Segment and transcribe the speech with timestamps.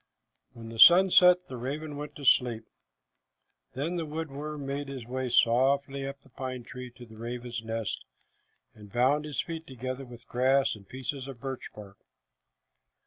[0.53, 2.65] When the sun set, the raven went to sleep.
[3.75, 7.61] Then the wood worm made his way softly up the pine tree to the raven's
[7.63, 8.03] nest,
[8.73, 11.99] and bound his feet together with grass and pieces of birch bark.